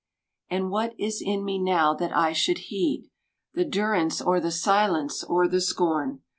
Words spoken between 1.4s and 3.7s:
me now that I should heed The